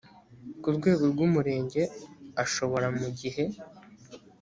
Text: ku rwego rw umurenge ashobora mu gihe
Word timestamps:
ku 0.61 0.67
rwego 0.75 1.03
rw 1.11 1.19
umurenge 1.27 1.81
ashobora 2.43 2.87
mu 2.99 3.07
gihe 3.19 3.43